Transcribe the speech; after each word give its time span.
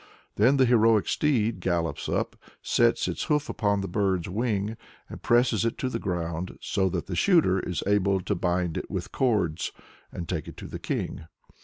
Then 0.35 0.57
the 0.57 0.65
"heroic 0.65 1.07
steed" 1.07 1.59
gallops 1.59 2.09
up, 2.09 2.35
sets 2.63 3.07
its 3.07 3.25
hoof 3.25 3.49
upon 3.49 3.81
the 3.81 3.87
bird's 3.87 4.27
wing, 4.27 4.75
and 5.07 5.21
presses 5.21 5.63
it 5.63 5.77
to 5.77 5.89
the 5.89 5.99
ground, 5.99 6.57
so 6.59 6.89
that 6.89 7.05
the 7.05 7.15
shooter 7.15 7.59
is 7.59 7.83
able 7.85 8.19
to 8.21 8.33
bind 8.33 8.77
it 8.79 8.89
with 8.89 9.11
cords, 9.11 9.71
and 10.11 10.27
take 10.27 10.47
it 10.47 10.57
to 10.57 10.65
the 10.65 10.79
king. 10.79 11.27